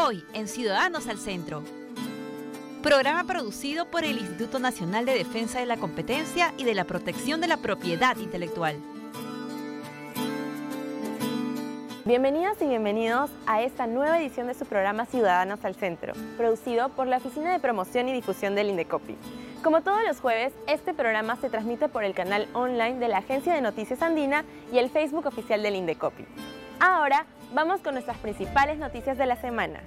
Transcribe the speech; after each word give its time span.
Hoy 0.00 0.24
en 0.32 0.46
Ciudadanos 0.46 1.08
al 1.08 1.18
Centro. 1.18 1.64
Programa 2.84 3.24
producido 3.24 3.90
por 3.90 4.04
el 4.04 4.18
Instituto 4.18 4.60
Nacional 4.60 5.04
de 5.04 5.14
Defensa 5.14 5.58
de 5.58 5.66
la 5.66 5.76
Competencia 5.76 6.54
y 6.56 6.62
de 6.62 6.74
la 6.74 6.84
Protección 6.84 7.40
de 7.40 7.48
la 7.48 7.56
Propiedad 7.56 8.16
Intelectual. 8.16 8.76
Bienvenidas 12.04 12.62
y 12.62 12.66
bienvenidos 12.66 13.30
a 13.46 13.62
esta 13.62 13.88
nueva 13.88 14.20
edición 14.20 14.46
de 14.46 14.54
su 14.54 14.66
programa 14.66 15.04
Ciudadanos 15.04 15.64
al 15.64 15.74
Centro, 15.74 16.12
producido 16.36 16.90
por 16.90 17.08
la 17.08 17.16
Oficina 17.16 17.52
de 17.52 17.58
Promoción 17.58 18.08
y 18.08 18.12
Difusión 18.12 18.54
del 18.54 18.70
Indecopi. 18.70 19.16
Como 19.64 19.80
todos 19.80 20.04
los 20.06 20.20
jueves, 20.20 20.52
este 20.68 20.94
programa 20.94 21.34
se 21.36 21.50
transmite 21.50 21.88
por 21.88 22.04
el 22.04 22.14
canal 22.14 22.46
online 22.52 23.00
de 23.00 23.08
la 23.08 23.18
Agencia 23.18 23.52
de 23.52 23.62
Noticias 23.62 24.00
Andina 24.02 24.44
y 24.72 24.78
el 24.78 24.90
Facebook 24.90 25.26
oficial 25.26 25.60
del 25.60 25.74
Indecopi. 25.74 26.24
Ahora, 26.78 27.26
vamos 27.54 27.80
con 27.80 27.94
nuestras 27.94 28.18
principales 28.18 28.78
noticias 28.78 29.18
de 29.18 29.26
la 29.26 29.40
semana. 29.40 29.80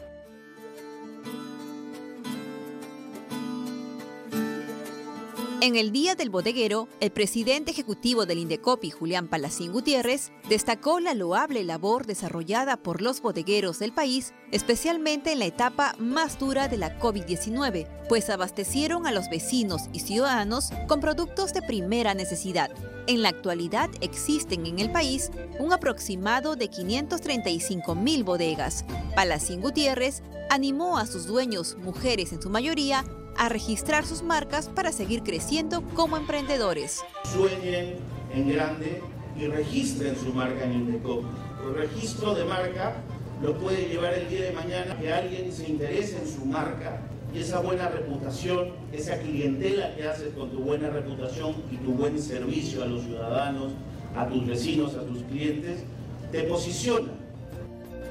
En 5.64 5.76
el 5.76 5.92
Día 5.92 6.16
del 6.16 6.32
Bodeguero, 6.32 6.88
el 7.02 7.12
presidente 7.12 7.70
ejecutivo 7.70 8.26
del 8.26 8.40
Indecopi, 8.40 8.90
Julián 8.90 9.28
Palacín 9.28 9.72
Gutiérrez, 9.72 10.32
destacó 10.50 11.00
la 11.00 11.14
loable 11.14 11.64
labor 11.64 12.08
desarrollada 12.08 12.78
por 12.78 13.00
los 13.00 13.22
bodegueros 13.22 13.78
del 13.78 13.94
país, 13.94 14.34
especialmente 14.52 15.32
en 15.32 15.38
la 15.38 15.46
etapa 15.46 15.94
más 16.00 16.40
dura 16.40 16.68
de 16.68 16.78
la 16.78 16.98
COVID-19, 17.00 17.88
pues 18.10 18.32
abastecieron 18.32 19.06
a 19.06 19.12
los 19.12 19.30
vecinos 19.30 19.84
y 19.94 20.00
ciudadanos 20.00 20.72
con 20.88 21.00
productos 21.00 21.54
de 21.54 21.62
primera 21.62 22.16
necesidad. 22.16 22.72
En 23.08 23.24
la 23.24 23.30
actualidad 23.30 23.90
existen 24.02 24.66
en 24.66 24.80
el 24.80 24.92
país 24.92 25.32
un 25.60 25.74
aproximado 25.74 26.56
de 26.56 26.68
535 26.68 27.96
mil 27.96 28.24
bodegas. 28.24 28.86
Palacín 29.16 29.62
Gutiérrez 29.62 30.22
animó 30.50 30.98
a 30.98 31.08
sus 31.08 31.26
dueños, 31.26 31.78
mujeres 31.82 32.32
en 32.32 32.42
su 32.42 32.50
mayoría, 32.50 33.04
a 33.38 33.50
registrar 33.50 34.06
sus 34.06 34.22
marcas 34.22 34.70
para 34.70 34.92
seguir 34.92 35.24
creciendo 35.24 35.84
como 35.96 36.18
emprendedores. 36.18 37.02
Sueñen 37.32 37.96
en 38.34 38.50
grande 38.54 39.02
y 39.38 39.48
registren 39.48 40.16
su 40.16 40.34
marca 40.34 40.64
en 40.64 40.74
Indecop. 40.74 41.24
El 41.66 41.76
registro 41.76 42.36
de 42.36 42.46
marca 42.46 42.98
lo 43.42 43.58
puede 43.58 43.88
llevar 43.88 44.14
el 44.14 44.30
día 44.30 44.46
de 44.46 44.52
mañana 44.52 44.98
que 45.00 45.12
alguien 45.12 45.52
se 45.52 45.70
interese 45.70 46.20
en 46.20 46.28
su 46.28 46.46
marca 46.46 47.02
y 47.34 47.40
esa 47.40 47.60
buena 47.60 47.90
reputación, 47.90 48.72
esa 48.92 49.18
clientela 49.20 49.96
que 49.96 50.08
haces 50.08 50.34
con 50.34 50.50
tu 50.50 50.60
buena 50.60 50.90
reputación 50.90 51.56
y 51.72 51.78
tu 51.78 51.94
buen 51.94 52.22
servicio 52.22 52.84
a 52.84 52.88
los 52.88 53.04
ciudadanos, 53.04 53.72
a 54.16 54.28
tus 54.28 54.46
vecinos, 54.46 54.96
a 54.96 55.04
tus 55.04 55.24
clientes, 55.24 55.84
te 56.32 56.44
posiciona 56.44 57.12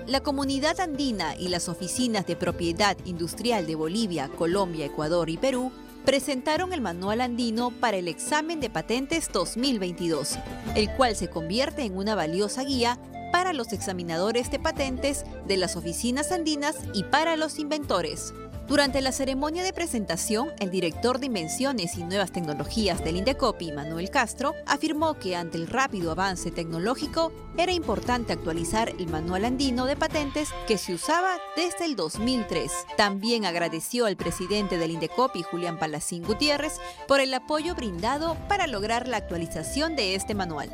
la 0.07 0.21
comunidad 0.21 0.81
andina 0.81 1.37
y 1.37 1.49
las 1.49 1.69
oficinas 1.69 2.27
de 2.27 2.35
propiedad 2.35 2.97
industrial 3.05 3.65
de 3.67 3.77
Bolivia, 3.77 4.29
Colombia, 4.37 4.87
Ecuador 4.87 5.31
y 5.31 5.37
Perú 5.37 5.71
presentaron 6.05 6.73
el 6.73 6.81
Manual 6.81 7.21
Andino 7.21 7.71
para 7.71 7.99
el 7.99 8.09
examen 8.09 8.59
de 8.59 8.71
patentes 8.71 9.31
2022, 9.33 10.37
el 10.75 10.91
cual 10.97 11.15
se 11.15 11.29
convierte 11.29 11.83
en 11.83 11.97
una 11.97 12.17
valiosa 12.17 12.65
guía 12.65 12.99
para 13.33 13.53
los 13.53 13.73
examinadores 13.73 14.51
de 14.51 14.59
patentes 14.59 15.25
de 15.47 15.57
las 15.57 15.77
oficinas 15.77 16.33
andinas 16.33 16.77
y 16.93 17.05
para 17.05 17.37
los 17.37 17.61
inventores. 17.61 18.35
Durante 18.71 19.01
la 19.01 19.11
ceremonia 19.11 19.65
de 19.65 19.73
presentación, 19.73 20.53
el 20.61 20.71
director 20.71 21.19
de 21.19 21.27
Invenciones 21.27 21.97
y 21.97 22.05
Nuevas 22.05 22.31
Tecnologías 22.31 23.03
del 23.03 23.17
Indecopi, 23.17 23.73
Manuel 23.73 24.11
Castro, 24.11 24.55
afirmó 24.65 25.15
que 25.15 25.35
ante 25.35 25.59
el 25.59 25.67
rápido 25.67 26.13
avance 26.13 26.53
tecnológico 26.53 27.33
era 27.59 27.73
importante 27.73 28.33
actualizar 28.33 28.91
el 28.91 29.09
manual 29.09 29.45
andino 29.45 29.87
de 29.87 29.97
patentes 29.97 30.51
que 30.69 30.79
se 30.79 30.95
usaba 30.95 31.37
desde 31.57 31.85
el 31.85 31.97
2003. 31.97 32.71
También 32.97 33.45
agradeció 33.45 34.07
al 34.07 34.17
presidente 34.17 34.79
del 34.79 34.93
Indecopi, 34.93 35.43
Julián 35.43 35.77
Palacín 35.77 36.23
Gutiérrez, 36.23 36.75
por 37.09 37.19
el 37.19 37.35
apoyo 37.35 37.75
brindado 37.75 38.37
para 38.47 38.69
lograr 38.69 39.09
la 39.09 39.17
actualización 39.17 39.97
de 39.97 40.15
este 40.15 40.37
manual. 40.37 40.71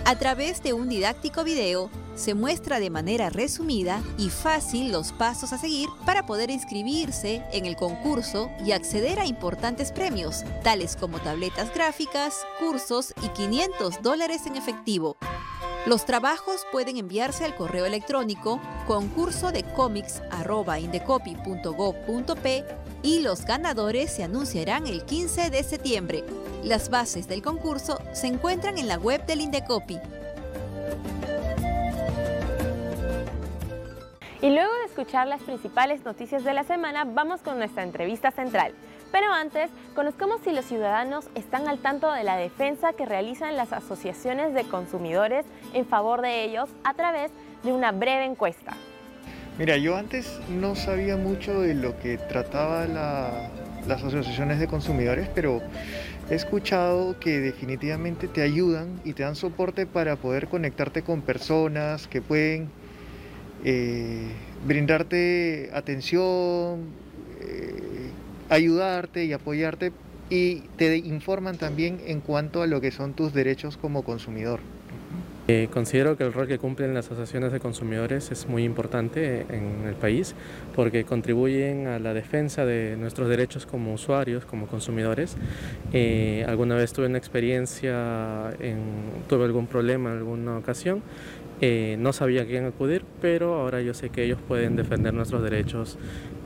A 0.03 0.19
través 0.19 0.61
de 0.61 0.73
un 0.73 0.89
didáctico 0.89 1.45
video, 1.45 1.89
se 2.15 2.33
muestra 2.33 2.81
de 2.81 2.89
manera 2.89 3.29
resumida 3.29 4.03
y 4.17 4.29
fácil 4.29 4.91
los 4.91 5.13
pasos 5.13 5.53
a 5.53 5.57
seguir 5.57 5.87
para 6.05 6.25
poder 6.25 6.49
inscribirse 6.49 7.41
en 7.53 7.65
el 7.65 7.77
concurso 7.77 8.51
y 8.65 8.73
acceder 8.73 9.19
a 9.19 9.25
importantes 9.25 9.93
premios, 9.93 10.43
tales 10.63 10.97
como 10.97 11.19
tabletas 11.19 11.73
gráficas, 11.73 12.45
cursos 12.59 13.13
y 13.23 13.29
500 13.29 14.01
dólares 14.01 14.45
en 14.47 14.57
efectivo. 14.57 15.15
Los 15.85 16.03
trabajos 16.05 16.65
pueden 16.71 16.97
enviarse 16.97 17.45
al 17.45 17.55
correo 17.55 17.85
electrónico 17.85 18.59
concurso 18.87 19.51
de 19.51 19.63
y 23.03 23.19
los 23.19 23.45
ganadores 23.45 24.11
se 24.11 24.23
anunciarán 24.23 24.87
el 24.87 25.05
15 25.05 25.51
de 25.51 25.61
septiembre. 25.61 26.23
Las 26.63 26.89
bases 26.89 27.27
del 27.27 27.43
concurso 27.43 27.99
se 28.13 28.25
encuentran 28.25 28.79
en 28.79 28.87
la 28.87 28.97
web 28.97 29.23
del 29.27 29.41
Indecopi. 29.41 29.99
Y 34.41 34.49
luego 34.49 34.73
de 34.73 34.85
escuchar 34.85 35.27
las 35.27 35.43
principales 35.43 36.03
noticias 36.03 36.43
de 36.43 36.53
la 36.53 36.63
semana, 36.63 37.03
vamos 37.03 37.41
con 37.41 37.59
nuestra 37.59 37.83
entrevista 37.83 38.31
central. 38.31 38.73
Pero 39.15 39.31
antes, 39.31 39.71
conozcamos 39.95 40.41
si 40.43 40.51
los 40.51 40.65
ciudadanos 40.65 41.29
están 41.35 41.69
al 41.69 41.79
tanto 41.79 42.11
de 42.11 42.25
la 42.25 42.35
defensa 42.35 42.91
que 42.91 43.05
realizan 43.05 43.55
las 43.55 43.71
asociaciones 43.71 44.53
de 44.53 44.65
consumidores 44.65 45.45
en 45.73 45.85
favor 45.85 46.21
de 46.21 46.43
ellos 46.43 46.67
a 46.83 46.95
través 46.95 47.31
de 47.63 47.71
una 47.71 47.93
breve 47.93 48.25
encuesta. 48.25 48.75
Mira, 49.57 49.77
yo 49.77 49.95
antes 49.95 50.41
no 50.49 50.75
sabía 50.75 51.15
mucho 51.15 51.61
de 51.61 51.75
lo 51.75 51.97
que 51.97 52.17
trataba 52.17 52.87
las 53.87 54.03
asociaciones 54.03 54.59
de 54.59 54.67
consumidores, 54.67 55.29
pero 55.33 55.61
he 56.29 56.35
escuchado 56.35 57.17
que 57.17 57.39
definitivamente 57.39 58.27
te 58.27 58.41
ayudan 58.41 58.99
y 59.05 59.13
te 59.13 59.23
dan 59.23 59.37
soporte 59.37 59.85
para 59.85 60.17
poder 60.17 60.49
conectarte 60.49 61.03
con 61.03 61.21
personas 61.21 62.09
que 62.09 62.21
pueden 62.21 62.67
eh, 63.63 64.27
brindarte 64.67 65.71
atención, 65.73 67.04
ayudarte 68.49 69.25
y 69.25 69.33
apoyarte 69.33 69.91
y 70.29 70.61
te 70.77 70.97
informan 70.97 71.57
también 71.57 72.01
en 72.05 72.21
cuanto 72.21 72.61
a 72.61 72.67
lo 72.67 72.81
que 72.81 72.91
son 72.91 73.13
tus 73.13 73.33
derechos 73.33 73.77
como 73.77 74.03
consumidor. 74.03 74.59
Eh, 75.47 75.67
considero 75.71 76.17
que 76.17 76.23
el 76.23 76.33
rol 76.33 76.47
que 76.47 76.57
cumplen 76.57 76.93
las 76.93 77.05
asociaciones 77.05 77.51
de 77.51 77.59
consumidores 77.59 78.31
es 78.31 78.47
muy 78.47 78.63
importante 78.63 79.45
en 79.49 79.87
el 79.87 79.93
país 79.93 80.33
porque 80.75 81.03
contribuyen 81.03 81.87
a 81.87 81.99
la 81.99 82.13
defensa 82.15 82.65
de 82.65 82.97
nuestros 82.97 83.29
derechos 83.29 83.65
como 83.65 83.93
usuarios, 83.93 84.43
como 84.45 84.65
consumidores. 84.67 85.37
alguna 86.47 86.75
vez 86.75 86.93
tuve 86.93 87.05
una 87.05 87.19
experiencia, 87.19 88.51
en, 88.59 88.79
tuve 89.29 89.45
algún 89.45 89.67
problema 89.67 90.11
en 90.11 90.17
alguna 90.17 90.57
ocasión 90.57 91.03
Eh, 91.61 91.95
no 91.99 92.11
sabía 92.11 92.41
a 92.41 92.45
quién 92.45 92.65
acudir, 92.65 93.03
pero 93.21 93.55
ahora 93.55 93.81
yo 93.81 93.93
sé 93.93 94.09
que 94.09 94.23
ellos 94.23 94.39
pueden 94.45 94.75
defender 94.75 95.13
nuestros 95.13 95.41
derechos 95.41 95.97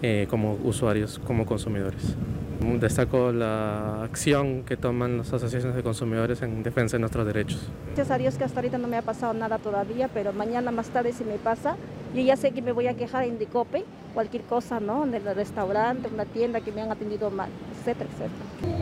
eh, 0.04 0.28
como 0.30 0.54
usuarios, 0.64 1.20
como 1.26 1.46
consumidores. 1.46 2.16
Destaco 2.60 3.32
la 3.32 4.04
acción 4.04 4.64
que 4.64 4.76
toman 4.76 5.18
las 5.18 5.28
asociaciones 5.32 5.76
de 5.76 5.84
consumidores 5.84 6.42
en 6.42 6.62
defensa 6.62 6.98
de 6.98 7.02
nuestros 7.02 7.26
derechos. 7.26 7.70
Gracias 7.88 8.12
a 8.12 8.18
Dios 8.18 8.36
que 8.36 8.44
hasta 8.44 8.60
ahorita 8.60 8.78
no 8.78 8.88
me 8.88 8.98
ha 8.98 9.02
pasado 9.02 9.34
nada 9.34 9.60
todavía, 9.60 10.10
pero 10.14 10.34
mañana 10.34 10.70
más 10.72 10.90
tarde 10.90 11.14
si 11.14 11.24
me 11.24 11.38
pasa, 11.38 11.78
yo 12.14 12.22
ya 12.22 12.36
sé 12.36 12.52
que 12.52 12.62
me 12.62 12.74
voy 12.74 12.88
a 12.88 12.96
quejar 12.96 13.24
en 13.24 13.40
Dicope, 13.40 13.86
cualquier 14.14 14.44
cosa, 14.44 14.80
¿no? 14.82 15.06
En 15.06 15.14
el 15.14 15.24
restaurante, 15.36 16.10
una 16.14 16.26
tienda 16.26 16.60
que 16.60 16.72
me 16.74 16.82
han 16.82 16.92
atendido 16.92 17.32
mal, 17.32 17.50
etcétera, 17.80 18.10
etcétera. 18.10 18.78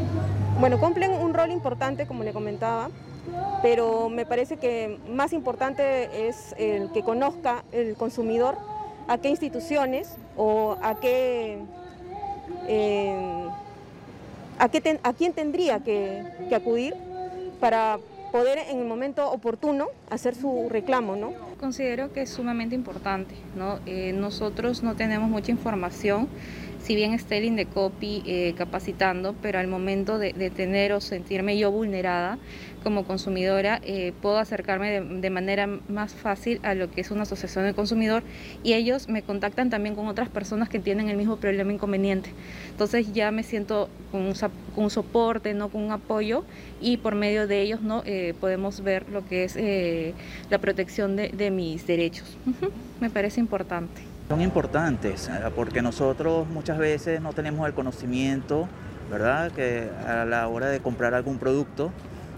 Bueno, 0.59 0.79
cumplen 0.79 1.11
un 1.11 1.33
rol 1.33 1.51
importante, 1.51 2.07
como 2.07 2.23
le 2.23 2.33
comentaba, 2.33 2.89
pero 3.61 4.09
me 4.09 4.25
parece 4.25 4.57
que 4.57 4.99
más 5.07 5.33
importante 5.33 6.27
es 6.27 6.55
el 6.57 6.91
que 6.91 7.03
conozca 7.03 7.63
el 7.71 7.95
consumidor 7.95 8.55
a 9.07 9.19
qué 9.19 9.29
instituciones 9.29 10.17
o 10.35 10.77
a 10.81 10.99
qué... 10.99 11.59
Eh, 12.69 13.06
a, 14.57 15.13
quién 15.13 15.33
tendría 15.33 15.79
que, 15.79 16.23
acudir 16.55 16.95
para 17.59 17.99
poder 18.31 18.59
en 18.69 18.79
el 18.79 18.85
momento 18.85 19.29
oportuno 19.31 19.87
hacer 20.09 20.35
su 20.35 20.67
reclamo, 20.69 21.15
¿no? 21.15 21.31
Considero 21.59 22.11
que 22.13 22.21
es 22.23 22.29
sumamente 22.29 22.75
importante, 22.75 23.35
¿no? 23.55 23.79
Eh, 23.85 24.13
nosotros 24.13 24.83
no 24.83 24.95
tenemos 24.95 25.29
mucha 25.29 25.51
información 25.51 26.27
si 26.87 26.95
bien 26.95 27.13
esté 27.13 27.39
el 27.39 27.43
Indecopi 27.43 28.23
eh, 28.25 28.53
capacitando, 28.57 29.35
pero 29.41 29.59
al 29.59 29.67
momento 29.67 30.19
de, 30.19 30.31
tener 30.55 30.93
o 30.93 31.01
sentirme 31.01 31.57
yo 31.57 31.69
vulnerada 31.69 32.37
como 32.81 33.03
consumidora, 33.03 33.81
eh, 33.83 34.13
puedo 34.21 34.37
acercarme 34.37 35.01
de, 35.01 35.29
manera 35.29 35.67
más 35.67 36.13
fácil 36.13 36.61
a 36.63 36.75
lo 36.75 36.89
que 36.89 37.01
es 37.01 37.11
una 37.11 37.23
asociación 37.23 37.65
de 37.65 37.73
consumidor 37.73 38.23
y 38.63 38.71
ellos 38.71 39.09
me 39.09 39.21
contactan 39.21 39.69
también 39.69 39.95
con 39.95 40.07
otras 40.07 40.29
personas 40.29 40.69
que 40.69 40.79
tienen 40.79 41.09
el 41.09 41.17
mismo 41.17 41.35
problema 41.35 41.73
inconveniente. 41.73 42.29
Entonces 42.69 43.11
ya 43.11 43.31
me 43.31 43.43
siento 43.43 43.89
con 44.09 44.21
un, 44.21 44.89
soporte, 44.89 45.53
no 45.53 45.67
con 45.67 45.83
un 45.83 45.91
apoyo 45.91 46.45
y 46.79 46.95
por 46.95 47.15
medio 47.15 47.47
de 47.47 47.63
ellos 47.63 47.81
no 47.81 48.01
eh, 48.05 48.33
podemos 48.39 48.79
ver 48.81 49.09
lo 49.09 49.27
que 49.27 49.43
es 49.43 49.57
la 50.49 50.59
protección 50.59 51.17
de, 51.17 51.51
mis 51.51 51.85
derechos. 51.85 52.37
Me 53.01 53.09
parece 53.09 53.41
importante. 53.41 54.16
Son 54.27 54.41
importantes 54.41 55.29
eh, 55.29 55.51
porque 55.55 55.81
nosotros 55.81 56.47
muchas 56.47 56.77
veces 56.77 57.21
no 57.21 57.31
tenemos 57.31 57.65
el 57.65 57.73
conocimiento, 57.73 58.67
¿verdad? 59.09 59.51
Que 59.51 59.89
a 60.05 60.25
la 60.25 60.49
hora 60.49 60.67
de 60.67 60.81
comprar 60.81 61.13
algún 61.13 61.37
producto 61.37 61.91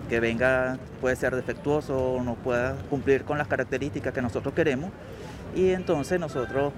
que 0.07 0.19
venga 0.19 0.77
puede 1.01 1.15
ser 1.15 1.36
defectuoso 1.36 2.13
o 2.13 2.24
no 2.24 2.36
pueda 2.36 2.75
cumplir 2.91 3.24
con 3.24 3.39
las 3.39 3.47
características 3.47 4.13
que 4.13 4.21
nosotros 4.21 4.53
queremos 4.53 4.91
y 5.56 5.69
entonces 5.69 6.19
nosotros 6.19 6.74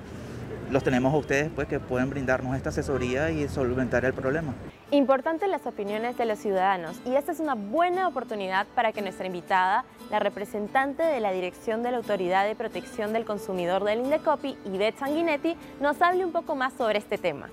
los 0.71 0.83
tenemos 0.83 1.13
a 1.13 1.17
ustedes 1.17 1.51
pues 1.53 1.67
que 1.67 1.79
pueden 1.79 2.09
brindarnos 2.09 2.55
esta 2.55 2.69
asesoría 2.69 3.29
y 3.29 3.47
solventar 3.49 4.05
el 4.05 4.13
problema. 4.13 4.53
Importante 4.91 5.47
las 5.47 5.65
opiniones 5.67 6.17
de 6.17 6.25
los 6.25 6.39
ciudadanos 6.39 6.99
y 7.05 7.15
esta 7.15 7.31
es 7.31 7.39
una 7.39 7.55
buena 7.55 8.07
oportunidad 8.07 8.65
para 8.73 8.91
que 8.91 9.01
nuestra 9.01 9.27
invitada, 9.27 9.85
la 10.09 10.19
representante 10.19 11.03
de 11.03 11.19
la 11.19 11.31
Dirección 11.31 11.83
de 11.83 11.91
la 11.91 11.97
Autoridad 11.97 12.45
de 12.45 12.55
Protección 12.55 13.13
del 13.13 13.25
Consumidor 13.25 13.83
del 13.83 13.99
Indecopi, 13.99 14.57
Ivette 14.65 14.99
Sanguinetti, 14.99 15.55
nos 15.81 16.01
hable 16.01 16.25
un 16.25 16.31
poco 16.31 16.55
más 16.55 16.73
sobre 16.73 16.99
este 16.99 17.17
tema. 17.17 17.49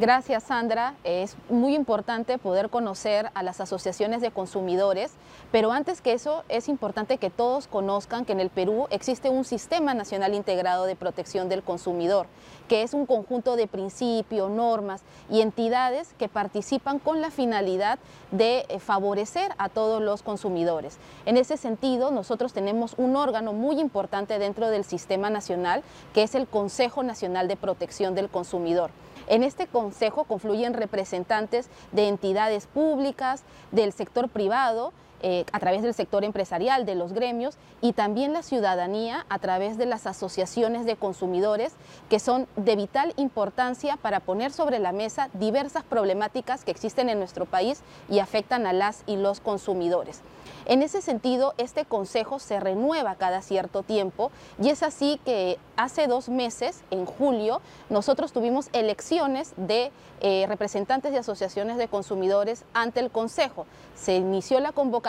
Gracias, 0.00 0.44
Sandra. 0.44 0.94
Es 1.02 1.34
muy 1.50 1.74
importante 1.74 2.38
poder 2.38 2.70
conocer 2.70 3.32
a 3.34 3.42
las 3.42 3.60
asociaciones 3.60 4.20
de 4.20 4.30
consumidores, 4.30 5.10
pero 5.50 5.72
antes 5.72 6.00
que 6.00 6.12
eso 6.12 6.44
es 6.48 6.68
importante 6.68 7.18
que 7.18 7.30
todos 7.30 7.66
conozcan 7.66 8.24
que 8.24 8.30
en 8.30 8.38
el 8.38 8.48
Perú 8.48 8.86
existe 8.90 9.28
un 9.28 9.44
Sistema 9.44 9.94
Nacional 9.94 10.34
Integrado 10.34 10.84
de 10.84 10.94
Protección 10.94 11.48
del 11.48 11.64
Consumidor, 11.64 12.28
que 12.68 12.84
es 12.84 12.94
un 12.94 13.06
conjunto 13.06 13.56
de 13.56 13.66
principios, 13.66 14.48
normas 14.52 15.02
y 15.28 15.40
entidades 15.40 16.14
que 16.16 16.28
participan 16.28 17.00
con 17.00 17.20
la 17.20 17.32
finalidad 17.32 17.98
de 18.30 18.66
eh, 18.68 18.78
favorecer 18.78 19.50
a 19.58 19.68
todos 19.68 20.00
los 20.00 20.22
consumidores. 20.22 20.96
En 21.26 21.36
ese 21.36 21.56
sentido, 21.56 22.12
nosotros 22.12 22.52
tenemos 22.52 22.94
un 22.98 23.16
órgano 23.16 23.52
muy 23.52 23.80
importante 23.80 24.38
dentro 24.38 24.70
del 24.70 24.84
Sistema 24.84 25.28
Nacional, 25.28 25.82
que 26.14 26.22
es 26.22 26.36
el 26.36 26.46
Consejo 26.46 27.02
Nacional 27.02 27.48
de 27.48 27.56
Protección 27.56 28.14
del 28.14 28.28
Consumidor. 28.28 28.92
En 29.28 29.42
este 29.42 29.66
consejo 29.66 30.24
confluyen 30.24 30.74
representantes 30.74 31.68
de 31.92 32.08
entidades 32.08 32.66
públicas, 32.66 33.42
del 33.72 33.92
sector 33.92 34.28
privado, 34.28 34.92
eh, 35.20 35.44
a 35.52 35.58
través 35.58 35.82
del 35.82 35.94
sector 35.94 36.22
empresarial, 36.22 36.86
de 36.86 36.94
los 36.94 37.12
gremios 37.12 37.56
y 37.80 37.92
también 37.92 38.32
la 38.32 38.44
ciudadanía 38.44 39.26
a 39.28 39.40
través 39.40 39.76
de 39.76 39.84
las 39.84 40.06
asociaciones 40.06 40.86
de 40.86 40.94
consumidores 40.94 41.72
que 42.08 42.20
son 42.20 42.46
de 42.54 42.76
vital 42.76 43.14
importancia 43.16 43.96
para 43.96 44.20
poner 44.20 44.52
sobre 44.52 44.78
la 44.78 44.92
mesa 44.92 45.28
diversas 45.32 45.82
problemáticas 45.82 46.64
que 46.64 46.70
existen 46.70 47.08
en 47.08 47.18
nuestro 47.18 47.46
país 47.46 47.80
y 48.08 48.20
afectan 48.20 48.64
a 48.66 48.72
las 48.72 49.02
y 49.06 49.16
los 49.16 49.40
consumidores. 49.40 50.20
En 50.66 50.82
ese 50.82 51.02
sentido, 51.02 51.54
este 51.58 51.84
consejo 51.84 52.38
se 52.38 52.60
renueva 52.60 53.16
cada 53.16 53.42
cierto 53.42 53.82
tiempo 53.82 54.30
y 54.62 54.68
es 54.68 54.82
así 54.82 55.20
que 55.24 55.58
hace 55.76 56.06
dos 56.06 56.28
meses, 56.28 56.82
en 56.90 57.06
julio, 57.06 57.60
nosotros 57.88 58.32
tuvimos 58.32 58.68
elecciones 58.72 59.52
de 59.56 59.90
eh, 60.20 60.46
representantes 60.48 61.12
de 61.12 61.18
asociaciones 61.18 61.76
de 61.76 61.88
consumidores 61.88 62.64
ante 62.74 63.00
el 63.00 63.10
consejo. 63.10 63.66
Se 63.94 64.16
inició 64.16 64.60
la 64.60 64.72
convocatoria 64.72 65.07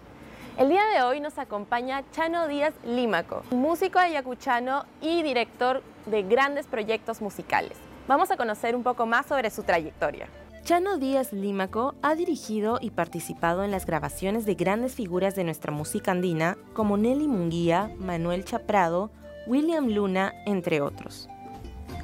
El 0.59 0.69
día 0.69 0.85
de 0.95 1.03
hoy 1.03 1.21
nos 1.21 1.39
acompaña 1.39 2.05
Chano 2.13 2.47
Díaz 2.47 2.75
Límaco, 2.85 3.43
músico 3.53 3.99
ayacuchano 3.99 4.85
y 5.01 5.23
director 5.23 5.83
de 6.05 6.23
grandes 6.23 6.67
proyectos 6.67 7.23
musicales. 7.23 7.79
Vamos 8.07 8.31
a 8.31 8.37
conocer 8.37 8.77
un 8.77 8.83
poco 8.83 9.07
más 9.07 9.25
sobre 9.25 9.49
su 9.49 9.63
trayectoria. 9.63 10.29
Chano 10.65 10.97
Díaz 10.97 11.35
Límaco 11.35 11.95
ha 12.01 12.15
dirigido 12.15 12.79
y 12.81 12.91
participado 12.91 13.65
en 13.65 13.71
las 13.71 13.85
grabaciones 13.85 14.47
de 14.47 14.55
grandes 14.55 14.95
figuras 14.95 15.37
de 15.37 15.45
nuestra 15.45 15.71
música 15.71 16.13
andina 16.13 16.57
como 16.73 16.97
Nelly 16.97 17.29
Munguía, 17.29 17.91
Manuel 17.99 18.47
Chaprado, 18.47 19.11
William 19.47 19.91
Luna, 19.91 20.33
entre 20.47 20.81
otros. 20.81 21.29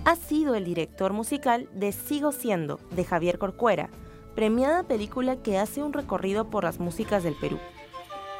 Ha 0.04 0.14
sido 0.14 0.54
el 0.54 0.66
director 0.66 1.14
musical 1.14 1.70
de 1.72 1.90
Sigo 1.92 2.32
Siendo, 2.32 2.78
de 2.90 3.02
Javier 3.04 3.38
Corcuera, 3.38 3.88
premiada 4.34 4.82
película 4.82 5.36
que 5.36 5.56
hace 5.56 5.82
un 5.82 5.94
recorrido 5.94 6.50
por 6.50 6.64
las 6.64 6.80
músicas 6.80 7.22
del 7.22 7.36
Perú. 7.36 7.58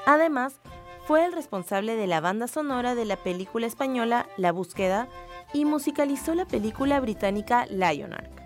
Además, 0.04 0.60
fue 1.06 1.24
el 1.24 1.32
responsable 1.32 1.96
de 1.96 2.06
la 2.06 2.20
banda 2.20 2.46
sonora 2.46 2.94
de 2.94 3.06
la 3.06 3.16
película 3.16 3.66
española 3.66 4.28
La 4.36 4.52
Búsqueda 4.52 5.08
y 5.54 5.64
musicalizó 5.64 6.34
la 6.34 6.44
película 6.44 7.00
británica 7.00 7.64
Lionheart. 7.70 8.39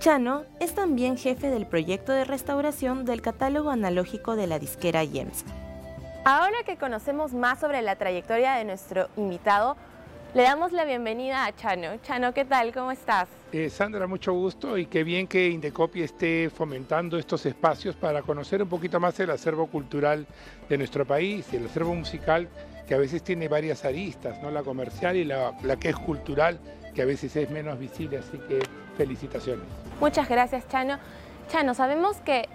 Chano 0.00 0.44
es 0.60 0.74
también 0.74 1.18
jefe 1.18 1.50
del 1.50 1.66
proyecto 1.66 2.12
de 2.12 2.24
restauración 2.24 3.04
del 3.04 3.20
catálogo 3.20 3.68
analógico 3.68 4.34
de 4.34 4.46
la 4.46 4.58
disquera 4.58 5.04
Yems. 5.04 5.44
Ahora 6.24 6.56
que 6.64 6.78
conocemos 6.78 7.34
más 7.34 7.60
sobre 7.60 7.82
la 7.82 7.96
trayectoria 7.96 8.54
de 8.54 8.64
nuestro 8.64 9.10
invitado, 9.18 9.76
le 10.32 10.44
damos 10.44 10.72
la 10.72 10.86
bienvenida 10.86 11.44
a 11.44 11.54
Chano. 11.54 11.98
Chano, 12.02 12.32
¿qué 12.32 12.46
tal? 12.46 12.72
¿Cómo 12.72 12.92
estás? 12.92 13.28
Eh, 13.52 13.68
Sandra, 13.68 14.06
mucho 14.06 14.32
gusto 14.32 14.78
y 14.78 14.86
qué 14.86 15.04
bien 15.04 15.26
que 15.26 15.50
Indecopi 15.50 16.02
esté 16.02 16.48
fomentando 16.48 17.18
estos 17.18 17.44
espacios 17.44 17.94
para 17.94 18.22
conocer 18.22 18.62
un 18.62 18.70
poquito 18.70 18.98
más 19.00 19.20
el 19.20 19.28
acervo 19.28 19.66
cultural 19.66 20.26
de 20.66 20.78
nuestro 20.78 21.04
país 21.04 21.52
el 21.52 21.66
acervo 21.66 21.94
musical 21.94 22.48
que 22.86 22.94
a 22.94 22.98
veces 22.98 23.22
tiene 23.22 23.48
varias 23.48 23.84
aristas, 23.84 24.40
¿no? 24.42 24.50
la 24.50 24.62
comercial 24.62 25.16
y 25.16 25.26
la, 25.26 25.54
la 25.62 25.76
que 25.76 25.90
es 25.90 25.96
cultural, 25.96 26.58
que 26.94 27.02
a 27.02 27.04
veces 27.04 27.36
es 27.36 27.50
menos 27.50 27.78
visible, 27.78 28.16
así 28.16 28.38
que 28.48 28.60
felicitaciones. 28.96 29.64
Muchas 30.00 30.28
gracias, 30.28 30.66
Chano. 30.68 30.98
Chano, 31.48 31.74
sabemos 31.74 32.16
que 32.18 32.48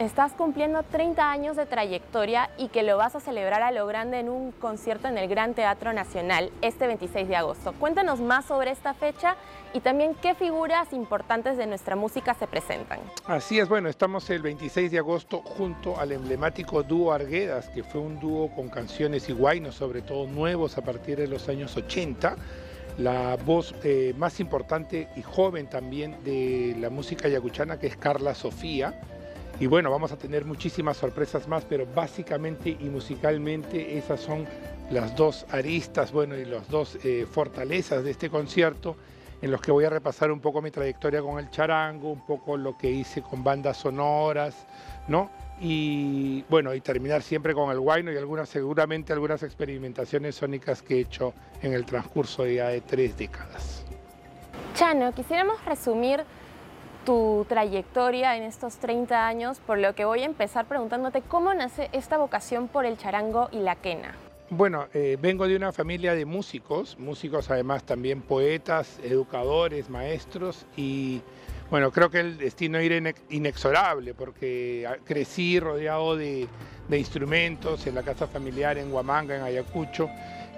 estás 0.00 0.32
cumpliendo 0.32 0.82
30 0.82 1.30
años 1.30 1.56
de 1.56 1.66
trayectoria 1.66 2.48
y 2.56 2.68
que 2.68 2.82
lo 2.82 2.96
vas 2.96 3.14
a 3.16 3.20
celebrar 3.20 3.62
a 3.62 3.70
lo 3.70 3.86
grande 3.86 4.18
en 4.18 4.30
un 4.30 4.50
concierto 4.50 5.08
en 5.08 5.18
el 5.18 5.28
Gran 5.28 5.52
Teatro 5.52 5.92
Nacional 5.92 6.50
este 6.62 6.86
26 6.86 7.28
de 7.28 7.36
agosto. 7.36 7.74
Cuéntanos 7.74 8.18
más 8.18 8.46
sobre 8.46 8.70
esta 8.70 8.94
fecha 8.94 9.36
y 9.74 9.80
también 9.80 10.14
qué 10.14 10.34
figuras 10.34 10.94
importantes 10.94 11.58
de 11.58 11.66
nuestra 11.66 11.96
música 11.96 12.32
se 12.32 12.46
presentan. 12.46 13.00
Así 13.26 13.58
es, 13.58 13.68
bueno, 13.68 13.90
estamos 13.90 14.30
el 14.30 14.40
26 14.40 14.90
de 14.90 14.98
agosto 14.98 15.42
junto 15.42 16.00
al 16.00 16.12
emblemático 16.12 16.82
dúo 16.82 17.12
Arguedas, 17.12 17.68
que 17.68 17.84
fue 17.84 18.00
un 18.00 18.18
dúo 18.18 18.50
con 18.54 18.70
canciones 18.70 19.28
y 19.28 19.32
guainos, 19.32 19.74
sobre 19.74 20.00
todo 20.00 20.26
nuevos 20.26 20.78
a 20.78 20.82
partir 20.82 21.18
de 21.18 21.28
los 21.28 21.46
años 21.50 21.76
80 21.76 22.36
la 22.98 23.36
voz 23.36 23.74
eh, 23.84 24.14
más 24.16 24.40
importante 24.40 25.08
y 25.16 25.22
joven 25.22 25.68
también 25.68 26.16
de 26.24 26.76
la 26.78 26.90
música 26.90 27.28
yacuchana, 27.28 27.78
que 27.78 27.86
es 27.86 27.96
Carla 27.96 28.34
Sofía. 28.34 29.00
Y 29.58 29.66
bueno, 29.66 29.90
vamos 29.90 30.12
a 30.12 30.16
tener 30.16 30.44
muchísimas 30.44 30.96
sorpresas 30.96 31.46
más, 31.48 31.64
pero 31.64 31.86
básicamente 31.94 32.76
y 32.78 32.84
musicalmente 32.84 33.98
esas 33.98 34.20
son 34.20 34.46
las 34.90 35.14
dos 35.16 35.46
aristas, 35.50 36.12
bueno, 36.12 36.36
y 36.36 36.44
las 36.44 36.68
dos 36.68 36.98
eh, 37.04 37.26
fortalezas 37.30 38.02
de 38.02 38.10
este 38.10 38.30
concierto, 38.30 38.96
en 39.42 39.50
los 39.50 39.60
que 39.60 39.72
voy 39.72 39.84
a 39.84 39.90
repasar 39.90 40.30
un 40.30 40.40
poco 40.40 40.60
mi 40.62 40.70
trayectoria 40.70 41.22
con 41.22 41.38
el 41.38 41.50
charango, 41.50 42.10
un 42.10 42.26
poco 42.26 42.56
lo 42.56 42.76
que 42.76 42.90
hice 42.90 43.22
con 43.22 43.42
bandas 43.42 43.78
sonoras, 43.78 44.66
¿no? 45.08 45.30
y 45.60 46.42
bueno, 46.48 46.74
y 46.74 46.80
terminar 46.80 47.22
siempre 47.22 47.54
con 47.54 47.70
el 47.70 47.78
guayno 47.78 48.10
y 48.10 48.16
algunas, 48.16 48.48
seguramente 48.48 49.12
algunas 49.12 49.42
experimentaciones 49.42 50.34
sónicas 50.34 50.82
que 50.82 50.96
he 50.96 51.00
hecho 51.00 51.34
en 51.60 51.74
el 51.74 51.84
transcurso 51.84 52.44
de 52.44 52.82
tres 52.86 53.16
décadas. 53.16 53.84
Chano, 54.74 55.12
quisiéramos 55.12 55.62
resumir 55.66 56.24
tu 57.04 57.44
trayectoria 57.48 58.36
en 58.36 58.44
estos 58.44 58.76
30 58.76 59.26
años, 59.26 59.60
por 59.60 59.78
lo 59.78 59.94
que 59.94 60.04
voy 60.04 60.20
a 60.22 60.26
empezar 60.26 60.64
preguntándote 60.64 61.20
cómo 61.22 61.52
nace 61.52 61.90
esta 61.92 62.16
vocación 62.16 62.68
por 62.68 62.86
el 62.86 62.96
charango 62.96 63.48
y 63.52 63.58
la 63.58 63.76
quena. 63.76 64.14
Bueno, 64.52 64.88
eh, 64.94 65.16
vengo 65.22 65.46
de 65.46 65.54
una 65.54 65.70
familia 65.70 66.12
de 66.12 66.24
músicos, 66.24 66.98
músicos 66.98 67.48
además 67.52 67.84
también 67.84 68.20
poetas, 68.20 68.98
educadores, 69.04 69.88
maestros 69.88 70.66
y 70.76 71.22
bueno, 71.70 71.92
creo 71.92 72.10
que 72.10 72.18
el 72.18 72.36
destino 72.36 72.78
era 72.78 73.14
inexorable 73.28 74.12
porque 74.12 74.88
crecí 75.04 75.60
rodeado 75.60 76.16
de, 76.16 76.48
instrumentos 76.90 77.86
en 77.86 77.94
la 77.94 78.02
casa 78.02 78.26
familiar 78.26 78.76
en 78.76 78.92
Huamanga, 78.92 79.36
en 79.36 79.42
Ayacucho. 79.42 80.10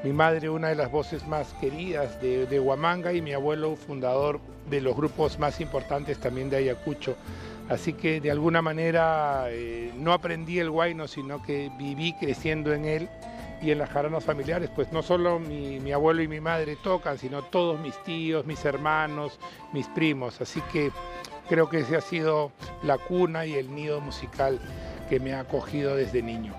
Mi 0.02 0.14
madre, 0.14 0.48
una 0.48 0.68
de 0.68 0.74
las 0.74 0.90
voces 0.90 1.28
más 1.28 1.52
queridas 1.60 2.18
de, 2.22 2.60
Huamanga 2.60 3.12
y 3.12 3.20
mi 3.20 3.34
abuelo, 3.34 3.76
fundador 3.76 4.40
de 4.70 4.80
los 4.80 4.96
grupos 4.96 5.38
más 5.38 5.60
importantes 5.60 6.16
también 6.16 6.48
de 6.48 6.56
Ayacucho. 6.56 7.14
Así 7.68 7.92
que 7.92 8.22
de 8.22 8.30
alguna 8.30 8.62
manera 8.62 9.48
eh, 9.50 9.92
no 9.98 10.14
aprendí 10.14 10.58
el 10.60 10.70
guayno, 10.70 11.06
sino 11.08 11.42
que 11.42 11.70
viví 11.78 12.14
creciendo 12.14 12.72
en 12.72 12.86
él 12.86 13.10
y 13.62 13.70
en 13.70 13.78
las 13.78 13.90
jaranas 13.90 14.24
familiares, 14.24 14.70
pues 14.74 14.92
no 14.92 15.02
solo 15.02 15.38
mi, 15.38 15.92
abuelo 15.92 16.20
y 16.20 16.28
mi 16.28 16.40
madre 16.40 16.76
tocan, 16.82 17.16
sino 17.16 17.42
todos 17.42 17.78
mis 17.78 17.96
tíos, 18.02 18.44
mis 18.44 18.64
hermanos, 18.64 19.38
mis 19.72 19.86
primos. 19.86 20.40
Así 20.40 20.60
que 20.72 20.90
creo 21.48 21.68
que 21.68 21.80
ese 21.80 21.96
ha 21.96 22.00
sido 22.00 22.50
la 22.82 22.98
cuna 22.98 23.46
y 23.46 23.54
el 23.54 23.72
nido 23.72 24.00
musical 24.00 24.58
que 25.08 25.20
me 25.20 25.32
ha 25.32 25.40
acogido 25.40 25.94
desde 25.94 26.22
niño. 26.22 26.54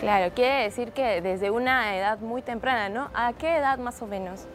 Claro, 0.00 0.34
quiere 0.34 0.64
decir 0.64 0.92
que 0.92 1.20
desde 1.20 1.50
una 1.50 1.96
edad 1.96 2.20
muy 2.20 2.40
temprana, 2.40 2.88
¿no? 2.88 3.10
¿A 3.14 3.34
qué 3.34 3.56
edad 3.56 3.78
más 3.78 4.00
o 4.00 4.06
menos? 4.06 4.46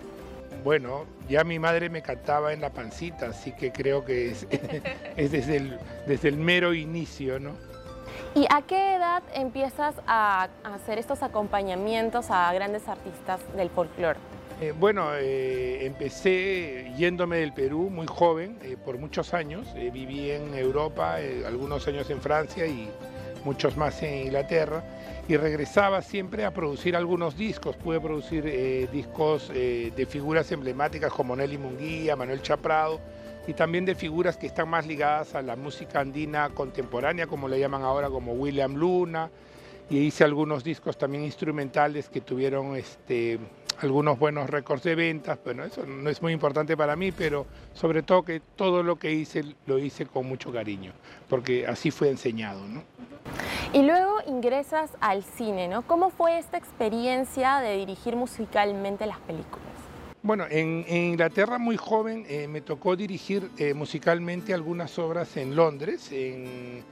Bueno, 0.63 1.05
ya 1.29 1.43
mi 1.43 1.60
madre 1.60 1.89
me 1.89 2.01
cantaba 2.01 2.53
en 2.53 2.62
la 2.62 2.72
pancita, 2.72 3.27
así 3.27 3.51
que 3.51 3.72
creo 3.72 4.05
que 4.05 4.31
es, 4.31 4.48
desde, 5.17 5.58
el, 5.58 5.79
desde 6.08 6.29
el 6.29 6.38
mero 6.38 6.74
inicio, 6.74 7.39
¿no? 7.39 7.71
¿Y 8.36 8.46
a 8.50 8.62
qué 8.62 8.96
edad 8.96 9.24
empiezas 9.34 9.96
a 10.08 10.50
hacer 10.63 10.98
estos 10.98 11.22
acompañamientos 11.24 12.32
a 12.32 12.54
grandes 12.54 12.88
artistas 12.88 13.40
del 13.56 13.70
folclore? 13.70 14.20
Eh, 14.62 14.75
bueno, 14.80 15.16
eh, 15.16 15.88
empecé 15.88 16.94
yéndome 16.96 17.38
del 17.38 17.51
Perú 17.51 17.90
muy 17.90 18.06
joven, 18.06 18.60
eh, 18.62 18.78
por 18.78 19.00
muchos 19.00 19.34
años. 19.34 19.66
viví 19.74 20.30
en 20.30 20.54
Europa, 20.54 21.18
algunos 21.48 21.88
años 21.88 22.08
en 22.12 22.22
Francia 22.22 22.68
y 22.68 22.88
muchos 23.44 23.75
más 23.75 24.04
en 24.04 24.28
Inglaterra. 24.28 24.84
Y 25.28 25.36
regresaba 25.36 26.04
siempre 26.04 26.46
a 26.46 26.51
producir 26.51 26.96
algunos 26.96 27.36
discos. 27.36 27.75
Pude 27.75 28.00
producir 28.00 28.90
discos 28.92 29.50
de 29.50 30.08
figuras 30.08 30.51
emblemáticas 30.51 31.12
como 31.12 31.36
Nelly 31.36 31.58
Munguía, 31.58 32.16
Manuel 32.16 32.44
Chaprado 32.44 33.00
y 33.48 33.53
también 33.53 33.86
de 33.86 33.95
figuras 33.95 34.38
que 34.38 34.48
están 34.48 34.69
más 34.69 34.86
ligadas 34.86 35.36
a 35.36 35.41
la 35.41 35.55
música 35.55 36.00
andina 36.00 36.50
contemporánea, 36.50 37.27
como 37.27 37.48
le 37.48 37.60
llaman 37.60 37.83
ahora, 37.83 38.10
como 38.10 38.33
William 38.33 38.75
Luna, 38.75 39.29
y 39.89 39.98
hice 40.00 40.24
algunos 40.24 40.63
discos 40.63 40.98
también 40.98 41.24
instrumentales 41.24 42.07
que 42.07 42.21
tuvieron 42.21 42.75
este, 42.75 43.39
algunos 43.81 44.17
buenos 44.17 44.50
récords 44.50 44.83
de 44.83 44.95
ventas. 44.95 45.39
Bueno, 45.43 45.63
eso 45.63 45.86
no 45.86 46.10
es 46.10 46.21
muy 46.21 46.33
importante 46.33 46.77
para 46.77 46.95
mí, 46.95 47.12
pero 47.12 47.45
sobre 47.74 48.03
todo 48.03 48.24
que 48.24 48.41
todo 48.55 48.83
lo 48.83 48.98
que 48.98 49.12
hice 49.12 49.43
lo 49.65 49.79
hice 49.79 50.05
con 50.05 50.27
mucho 50.27 50.51
cariño, 50.51 50.93
porque 51.27 51.67
así 51.67 51.91
fue 51.91 52.10
enseñado. 52.10 52.65
¿no? 52.67 52.83
Y 53.74 53.83
luego 53.83 54.17
ingresas 54.27 54.91
al 55.01 55.24
cine, 55.24 55.67
¿no? 55.67 55.81
¿Cómo 55.83 56.10
fue 56.10 56.38
esta 56.38 56.57
experiencia 56.57 57.60
de 57.60 57.77
dirigir 57.77 58.15
musicalmente 58.15 59.05
las 59.05 59.19
películas? 59.19 59.71
Bueno, 60.24 60.46
en, 60.51 60.86
Inglaterra 60.88 61.58
muy 61.58 61.78
joven 61.78 62.25
eh, 62.30 62.48
me 62.48 62.62
tocó 62.62 62.96
dirigir 62.96 63.50
eh, 63.58 63.74
musicalmente 63.74 64.54
algunas 64.54 65.00
obras 65.00 65.36
en 65.36 65.56
Londres, 65.56 66.12
en, 66.12 66.84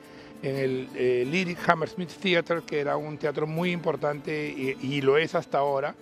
el 0.42 0.88
eh, 0.96 1.28
Lyric 1.30 1.60
Hammersmith 1.70 2.10
Theatre, 2.10 2.62
que 2.66 2.80
era 2.80 2.98
un 2.98 3.20
teatro 3.20 3.46
muy 3.46 3.72
importante 3.72 4.76
y, 4.82 5.02
lo 5.02 5.18
es 5.18 5.36
hasta 5.36 5.60
ahora, 5.60 5.94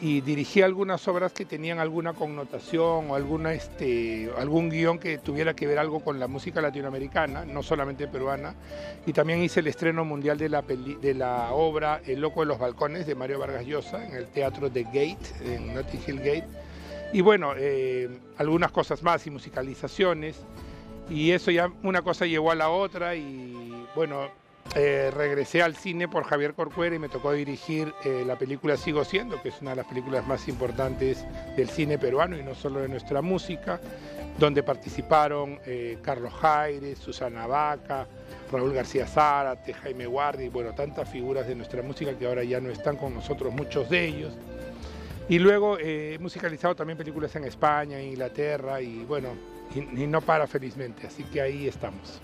y 0.00 0.20
dirigí 0.20 0.62
algunas 0.62 1.06
obras 1.06 1.32
que 1.32 1.44
tenían 1.44 1.78
alguna 1.78 2.12
connotación 2.12 3.10
o 3.10 3.14
alguna, 3.14 3.52
este, 3.52 4.30
algún 4.36 4.68
guion 4.68 4.98
que 4.98 5.18
tuviera 5.18 5.54
que 5.54 5.66
ver 5.66 5.78
algo 5.78 6.00
con 6.00 6.18
la 6.18 6.26
música 6.26 6.60
latinoamericana, 6.60 7.44
no 7.44 7.62
solamente 7.62 8.08
peruana, 8.08 8.54
y 9.06 9.12
también 9.12 9.42
hice 9.42 9.60
el 9.60 9.68
estreno 9.68 10.04
mundial 10.04 10.38
de 10.38 10.48
la, 10.48 10.62
de 10.62 11.14
la 11.14 11.52
obra 11.52 12.00
El 12.06 12.20
Loco 12.20 12.40
de 12.40 12.46
los 12.46 12.58
Balcones 12.58 13.06
de 13.06 13.14
Mario 13.14 13.38
Vargas 13.38 13.64
Llosa 13.64 14.04
en 14.04 14.14
el 14.16 14.26
teatro 14.26 14.68
de 14.70 14.84
Gate, 14.84 15.18
en 15.44 15.74
Notting 15.74 16.00
Hill 16.06 16.18
Gate 16.18 16.62
y 17.12 17.20
bueno, 17.20 17.52
eh, 17.56 18.08
algunas 18.38 18.72
cosas 18.72 19.02
más 19.02 19.26
y 19.26 19.30
musicalizaciones. 19.30 20.40
Y 21.10 21.32
eso 21.32 21.50
ya 21.50 21.70
una 21.82 22.00
cosa 22.00 22.24
llevó 22.24 22.50
a 22.50 22.54
la 22.54 22.70
otra 22.70 23.14
y 23.14 23.86
bueno, 23.94 24.30
eh, 24.74 25.10
regresé 25.14 25.62
al 25.62 25.76
cine 25.76 26.08
por 26.08 26.24
Javier 26.24 26.54
Corcuera 26.54 26.96
y 26.96 26.98
me 26.98 27.08
tocó 27.08 27.32
dirigir 27.32 27.92
eh, 28.04 28.24
la 28.26 28.36
película 28.36 28.76
Sigo 28.76 29.04
Siendo, 29.04 29.40
que 29.42 29.50
es 29.50 29.60
una 29.60 29.70
de 29.70 29.76
las 29.76 29.86
películas 29.86 30.26
más 30.26 30.48
importantes 30.48 31.24
del 31.56 31.68
cine 31.68 31.98
peruano 31.98 32.36
y 32.38 32.42
no 32.42 32.54
solo 32.54 32.80
de 32.80 32.88
nuestra 32.88 33.22
música, 33.22 33.80
donde 34.38 34.62
participaron 34.62 35.60
Carlos 36.00 36.32
Jaires, 36.32 36.98
Susana 36.98 37.46
Vaca, 37.46 38.06
Raúl 38.50 38.72
García 38.72 39.06
Zárate, 39.06 39.74
Jaime 39.74 40.06
Guardi, 40.06 40.48
bueno, 40.48 40.74
tantas 40.74 41.08
figuras 41.08 41.46
de 41.46 41.54
nuestra 41.54 41.82
música 41.82 42.16
que 42.18 42.26
ahora 42.26 42.42
ya 42.44 42.60
no 42.60 42.70
están 42.70 42.96
con 42.96 43.14
nosotros, 43.14 43.52
muchos 43.52 43.88
de 43.90 44.06
ellos. 44.06 44.32
Y 45.28 45.38
luego 45.38 45.78
eh, 45.78 46.14
he 46.14 46.18
musicalizado 46.18 46.74
también 46.74 46.98
películas 46.98 47.34
en 47.36 47.44
España, 47.44 47.98
en 47.98 48.08
Inglaterra 48.08 48.80
y 48.80 49.04
bueno, 49.04 49.28
y, 49.74 50.06
no 50.06 50.20
para 50.20 50.46
felizmente, 50.46 51.06
así 51.06 51.24
que 51.24 51.40
ahí 51.40 51.68
estamos. 51.68 52.20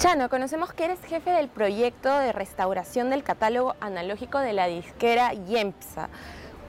Chano, 0.00 0.30
conocemos 0.30 0.72
que 0.72 0.86
eres 0.86 0.98
jefe 1.04 1.28
del 1.28 1.48
proyecto 1.48 2.08
de 2.20 2.32
restauración 2.32 3.10
del 3.10 3.22
catálogo 3.22 3.74
analógico 3.80 4.38
de 4.38 4.54
la 4.54 4.66
disquera 4.66 5.34
Yempsa. 5.34 6.08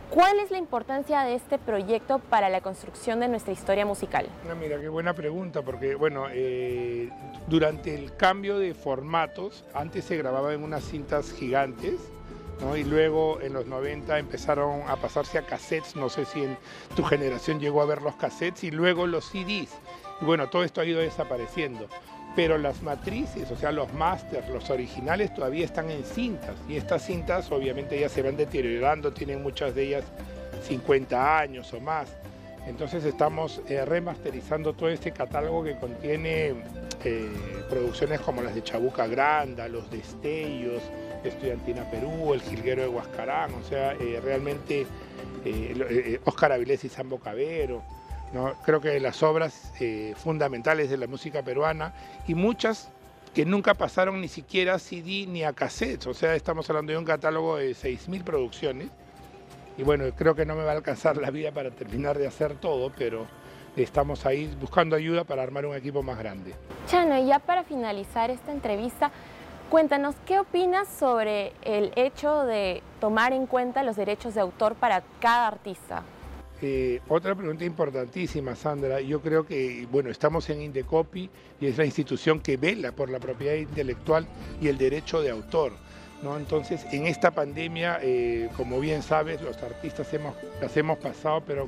¿Cuál 0.10 0.38
es 0.40 0.52
la 0.52 0.58
importancia 0.58 1.22
de 1.22 1.36
este 1.36 1.58
proyecto 1.58 2.20
para 2.20 2.50
la 2.50 2.60
construcción 2.60 3.22
de 3.22 3.30
nuestra 3.30 3.54
historia 3.54 3.86
musical? 3.86 4.28
Ah, 4.50 4.54
mira, 4.54 4.82
qué 4.82 4.90
buena 4.90 5.14
pregunta, 5.14 5.62
porque 5.62 5.96
bueno, 5.96 6.26
eh, 6.30 7.10
durante 7.48 7.96
el 7.96 8.18
cambio 8.18 8.60
de 8.60 8.74
formatos, 8.74 9.64
antes 9.74 10.04
se 10.04 10.18
grababa 10.18 10.54
en 10.54 10.62
unas 10.62 10.84
cintas 10.84 11.32
gigantes, 11.32 12.02
y 12.78 12.84
luego 12.84 13.40
en 13.40 13.54
los 13.54 13.66
90 13.66 14.20
empezaron 14.20 14.82
a 14.90 14.98
pasarse 14.98 15.38
a 15.38 15.44
cassettes, 15.44 15.96
no 15.96 16.10
sé 16.10 16.26
si 16.26 16.44
en 16.44 16.58
tu 16.98 17.04
generación 17.06 17.62
llegó 17.62 17.82
a 17.82 17.86
ver 17.86 18.02
los 18.02 18.16
cassettes, 18.18 18.66
y 18.66 18.72
luego 18.72 19.08
los 19.08 19.24
CDs. 19.24 19.70
Y 20.20 20.26
bueno, 20.26 20.50
todo 20.50 20.66
esto 20.66 20.82
ha 20.82 20.86
ido 20.86 21.00
desapareciendo 21.00 21.88
pero 22.36 22.58
las 22.58 22.82
matrices, 22.82 23.52
o 23.52 23.56
sea, 23.56 23.72
los 23.72 23.94
másters, 23.94 24.48
los 24.50 24.70
originales 24.70 25.34
todavía 25.34 25.66
están 25.66 25.90
en 25.92 26.04
cintas. 26.04 26.56
Y 26.70 26.78
estas 26.78 27.06
cintas 27.06 27.52
obviamente 27.52 28.00
ya 28.00 28.10
se 28.10 28.22
van 28.22 28.38
deteriorando, 28.38 29.12
tienen 29.12 29.44
muchas 29.44 29.76
de 29.76 29.84
ellas 29.84 30.06
50 30.64 31.40
años 31.40 31.74
o 31.74 31.80
más. 31.80 32.08
Entonces 32.68 33.04
estamos 33.06 33.62
eh, 33.68 33.84
remasterizando 33.86 34.74
todo 34.74 34.90
este 34.90 35.12
catálogo 35.12 35.64
que 35.64 35.76
contiene 35.78 36.54
eh, 37.04 37.30
producciones 37.70 38.22
como 38.22 38.42
las 38.42 38.54
de 38.54 38.64
Chabuca 38.64 39.08
Granda, 39.08 39.68
Los 39.68 39.90
Destellos, 39.90 40.84
Estudiantina 41.24 41.90
Perú, 41.90 42.34
El 42.34 42.42
Jilguero 42.42 42.84
de 42.84 42.88
Huascarán, 42.88 43.54
o 43.56 43.64
sea, 43.64 43.94
eh, 43.94 44.20
realmente 44.24 44.86
Oscar 46.26 46.52
Avilés 46.52 46.84
y 46.84 46.90
Sambo 46.90 47.20
Cabero. 48.32 48.56
Creo 48.64 48.82
que 48.82 49.00
las 49.00 49.22
obras 49.24 49.74
eh, 49.80 50.14
fundamentales 50.18 50.90
de 50.90 50.98
la 50.98 51.08
música 51.08 51.44
peruana 51.44 51.94
y 52.28 52.36
muchas 52.36 52.90
que 53.34 53.46
nunca 53.46 53.74
pasaron 53.74 54.20
ni 54.20 54.28
siquiera 54.28 54.76
a 54.76 54.80
CD 54.80 55.26
ni 55.28 55.44
a 55.44 55.54
cassettes, 55.54 56.08
o 56.08 56.14
sea, 56.14 56.36
estamos 56.36 56.70
hablando 56.70 56.92
de 56.92 56.98
un 56.98 57.06
catálogo 57.06 57.58
de 57.58 57.72
6.000 57.72 58.24
producciones. 58.24 58.90
Y 59.78 59.84
bueno, 59.84 60.06
creo 60.16 60.36
que 60.36 60.46
no 60.46 60.56
me 60.56 60.64
va 60.64 60.72
a 60.72 60.76
alcanzar 60.76 61.18
la 61.18 61.32
vida 61.32 61.52
para 61.52 61.72
terminar 61.72 62.18
de 62.18 62.28
hacer 62.28 62.56
todo, 62.56 62.92
pero 62.98 63.26
estamos 63.78 64.26
ahí 64.26 64.54
buscando 64.60 64.98
ayuda 64.98 65.24
para 65.24 65.44
armar 65.44 65.66
un 65.66 65.76
equipo 65.76 66.04
más 66.04 66.18
grande. 66.18 66.54
Chano, 66.88 67.18
y 67.18 67.28
ya 67.28 67.40
para 67.40 67.64
finalizar 67.64 68.30
esta 68.30 68.52
entrevista, 68.52 69.12
cuéntanos, 69.70 70.16
¿qué 70.26 70.40
opinas 70.40 70.90
sobre 70.90 71.54
el 71.64 71.94
hecho 71.96 72.44
de 72.44 72.84
tomar 73.00 73.32
en 73.32 73.48
cuenta 73.48 73.82
los 73.82 73.96
derechos 73.96 74.36
de 74.36 74.42
autor 74.42 74.76
para 74.76 75.04
cada 75.22 75.48
artista? 75.48 76.04
Eh, 76.64 77.02
otra 77.08 77.34
pregunta 77.34 77.66
importantísima, 77.66 78.56
Sandra. 78.56 79.02
Yo 79.02 79.20
creo 79.20 79.46
que, 79.46 79.88
bueno, 79.92 80.12
estamos 80.12 80.48
en 80.52 80.62
Indecopy 80.62 81.30
y 81.60 81.66
es 81.66 81.78
la 81.78 81.86
institución 81.86 82.40
que 82.40 82.58
vela 82.58 82.92
por 82.92 83.10
la 83.10 83.20
propiedad 83.20 83.56
intelectual 83.56 84.28
y 84.62 84.68
el 84.68 84.78
derecho 84.78 85.22
de 85.22 85.32
autor. 85.32 85.74
¿no? 86.22 86.38
Entonces, 86.38 86.86
en 86.92 87.08
esta 87.08 87.32
pandemia, 87.32 88.00
eh, 88.04 88.48
como 88.56 88.80
bien 88.80 89.02
sabes, 89.02 89.42
los 89.42 89.58
artistas 89.64 90.14
hemos, 90.14 90.36
las 90.62 90.78
hemos 90.78 91.00
pasado, 91.00 91.42
pero 91.48 91.68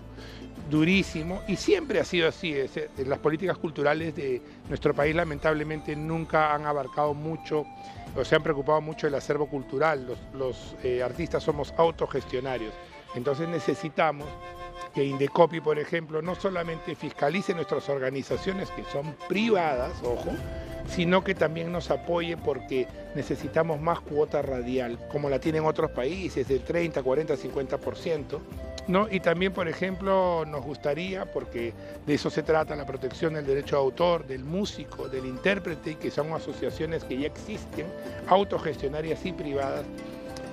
durísimo, 0.70 1.42
y 1.48 1.56
siempre 1.56 2.00
ha 2.00 2.06
sido 2.06 2.28
así. 2.28 2.54
Eh, 2.54 2.70
las 3.08 3.18
políticas 3.18 3.58
culturales 3.58 4.16
de 4.16 4.44
nuestro 4.70 4.94
país, 4.94 5.16
lamentablemente, 5.16 5.96
nunca 5.96 6.54
han 6.54 6.68
abarcado 6.68 7.16
mucho 7.16 7.66
o 8.16 8.24
se 8.24 8.36
han 8.36 8.44
preocupado 8.44 8.80
mucho 8.80 9.08
del 9.08 9.16
acervo 9.16 9.48
cultural. 9.48 10.16
Los, 10.36 10.76
artistas 11.04 11.42
somos 11.42 11.74
autogestionarios. 11.78 12.74
Entonces 13.16 13.48
necesitamos 13.48 14.28
que 14.94 15.04
Indecopi, 15.04 15.60
por 15.60 15.80
ejemplo, 15.80 16.22
no 16.22 16.36
solamente 16.36 16.96
fiscalice 16.96 17.54
nuestras 17.54 17.90
organizaciones 17.90 18.70
que 18.72 18.84
son 18.92 19.16
privadas, 19.28 19.92
ojo, 20.04 20.32
sino 20.88 21.24
que 21.24 21.34
también 21.34 21.72
nos 21.72 21.90
apoye 21.90 22.38
porque 22.38 22.88
necesitamos 23.16 23.82
más 23.82 24.00
cuota 24.02 24.42
radial, 24.42 25.00
como 25.12 25.30
la 25.30 25.40
tienen 25.40 25.66
otros 25.66 25.92
países, 25.92 26.48
del 26.48 26.62
30, 26.62 27.02
40, 27.02 27.36
50%. 27.36 28.40
¿no? 28.88 29.08
Y 29.10 29.20
también, 29.22 29.54
por 29.54 29.68
ejemplo, 29.68 30.44
nos 30.46 30.64
gustaría, 30.64 31.26
porque 31.26 31.74
de 32.06 32.14
eso 32.14 32.30
se 32.30 32.44
trata, 32.44 32.76
la 32.76 32.86
protección 32.86 33.34
del 33.34 33.46
derecho 33.46 33.78
de 33.78 33.82
autor, 33.82 34.28
del 34.28 34.44
músico, 34.44 35.08
del 35.08 35.26
intérprete, 35.26 35.96
que 35.96 36.12
son 36.12 36.34
asociaciones 36.34 37.04
que 37.06 37.18
ya 37.18 37.28
existen, 37.28 37.86
autogestionarias 38.28 39.26
y 39.26 39.32
privadas, 39.32 39.86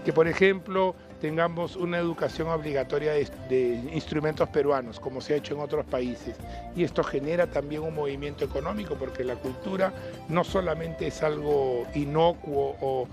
que 0.04 0.12
por 0.12 0.28
ejemplo 0.28 0.94
tengamos 1.20 1.76
una 1.76 1.98
educación 1.98 2.48
obligatoria 2.48 3.12
de, 3.12 3.80
instrumentos 3.92 4.48
peruanos, 4.48 4.98
como 4.98 5.20
se 5.20 5.34
ha 5.34 5.36
hecho 5.36 5.54
en 5.54 5.60
otros 5.60 5.84
países. 5.86 6.36
Y 6.74 6.82
esto 6.82 7.04
genera 7.04 7.46
también 7.46 7.82
un 7.82 7.94
movimiento 7.94 8.44
económico, 8.44 8.96
porque 8.96 9.22
la 9.22 9.36
cultura 9.36 9.92
no 10.28 10.42
solamente 10.42 11.06
es 11.06 11.22
algo 11.22 11.86
inocuo 11.94 12.76
o, 12.80 13.06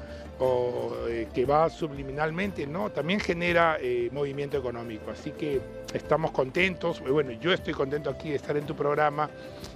eh, 1.09 1.27
que 1.33 1.45
va 1.45 1.69
subliminalmente, 1.69 2.65
no, 2.67 2.91
también 2.91 3.19
genera 3.19 3.77
eh, 3.81 4.09
movimiento 4.11 4.57
económico. 4.57 5.11
Así 5.11 5.31
que 5.31 5.59
estamos 5.93 6.31
contentos, 6.31 7.01
bueno, 7.01 7.31
yo 7.31 7.51
estoy 7.51 7.73
contento 7.73 8.09
aquí 8.09 8.29
de 8.29 8.35
estar 8.35 8.55
en 8.55 8.65
tu 8.65 8.75
programa 8.75 9.29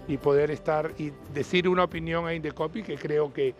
y 0.07 0.17
poder 0.17 0.51
estar 0.51 0.91
y 0.97 1.11
decir 1.33 1.67
una 1.67 1.83
opinión 1.83 2.27
a 2.27 2.33
Indecopi 2.33 2.83
que 2.83 2.95
creo 2.95 3.33
que 3.33 3.53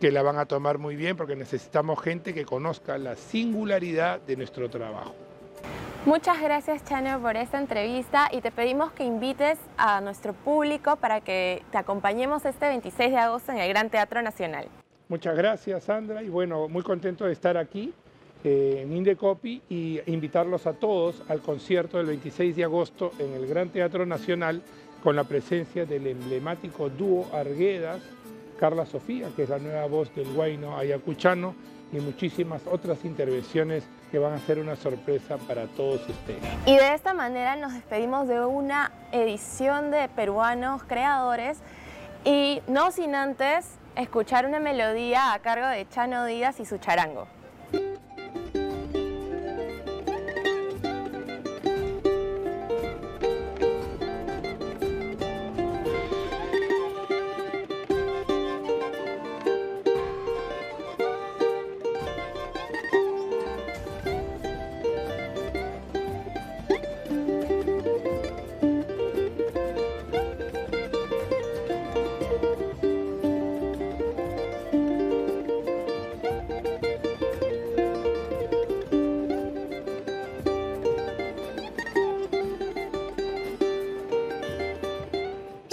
que 0.00 0.12
la 0.12 0.22
van 0.22 0.38
a 0.38 0.46
tomar 0.46 0.78
muy 0.78 0.96
bien 0.96 1.16
porque 1.16 1.36
necesitamos 1.36 2.00
gente 2.00 2.34
que 2.34 2.44
conozca 2.44 2.98
la 2.98 3.16
singularidad 3.16 4.20
de 4.20 4.36
nuestro 4.36 4.70
trabajo. 4.70 5.14
Muchas 6.06 6.40
gracias 6.40 6.84
Chano 6.84 7.20
por 7.20 7.36
esta 7.36 7.58
entrevista 7.58 8.28
y 8.32 8.40
te 8.40 8.50
pedimos 8.50 8.92
que 8.92 9.04
invites 9.04 9.58
a 9.76 10.00
nuestro 10.00 10.32
público 10.32 10.96
para 10.96 11.20
que 11.20 11.62
te 11.70 11.78
acompañemos 11.78 12.44
este 12.44 12.66
26 12.68 13.10
de 13.10 13.18
agosto 13.18 13.52
en 13.52 13.58
el 13.58 13.68
Gran 13.68 13.90
Teatro 13.90 14.22
Nacional. 14.22 14.68
Muchas 15.08 15.36
gracias 15.36 15.84
Sandra 15.84 16.22
y 16.22 16.28
bueno, 16.28 16.68
muy 16.68 16.82
contento 16.82 17.24
de 17.24 17.32
estar 17.32 17.56
aquí 17.56 17.92
eh, 18.44 18.82
en 18.84 18.96
Indecopi 18.96 19.62
y 19.68 20.00
invitarlos 20.06 20.66
a 20.66 20.74
todos 20.74 21.22
al 21.28 21.40
concierto 21.40 21.98
del 21.98 22.06
26 22.06 22.54
de 22.54 22.64
agosto 22.64 23.12
en 23.18 23.34
el 23.34 23.46
Gran 23.48 23.70
Teatro 23.70 24.06
Nacional 24.06 24.62
con 25.02 25.16
la 25.16 25.24
presencia 25.24 25.84
del 25.84 26.06
emblemático 26.06 26.88
dúo 26.88 27.26
Arguedas 27.34 28.00
Carla 28.58 28.84
Sofía, 28.84 29.28
que 29.34 29.44
es 29.44 29.48
la 29.48 29.58
nueva 29.58 29.86
voz 29.86 30.14
del 30.14 30.32
guayno 30.32 30.76
ayacuchano, 30.76 31.54
y 31.92 32.00
muchísimas 32.00 32.62
otras 32.66 33.04
intervenciones 33.04 33.84
que 34.10 34.18
van 34.18 34.34
a 34.34 34.38
ser 34.40 34.58
una 34.58 34.76
sorpresa 34.76 35.38
para 35.38 35.66
todos 35.68 36.06
ustedes. 36.06 36.42
Y 36.66 36.76
de 36.76 36.94
esta 36.94 37.14
manera 37.14 37.56
nos 37.56 37.72
despedimos 37.72 38.28
de 38.28 38.44
una 38.44 38.92
edición 39.12 39.90
de 39.90 40.08
Peruanos 40.08 40.82
Creadores 40.84 41.58
y 42.24 42.60
no 42.66 42.90
sin 42.90 43.14
antes 43.14 43.78
escuchar 43.96 44.46
una 44.46 44.60
melodía 44.60 45.32
a 45.32 45.38
cargo 45.38 45.66
de 45.66 45.88
Chano 45.88 46.26
Díaz 46.26 46.60
y 46.60 46.66
su 46.66 46.78
charango. 46.78 47.26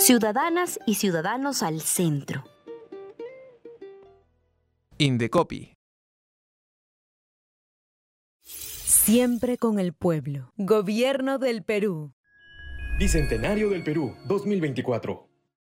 Ciudadanas 0.05 0.79
y 0.85 0.93
ciudadanos 0.93 1.63
al 1.63 1.81
centro. 1.81 2.43
Indecopi. 4.99 5.73
Siempre 8.43 9.57
con 9.57 9.79
el 9.79 9.93
pueblo. 9.93 10.53
Gobierno 10.57 11.39
del 11.39 11.63
Perú. 11.63 12.13
Bicentenario 12.99 13.71
del 13.71 13.83
Perú 13.83 14.15
2024. 14.27 15.27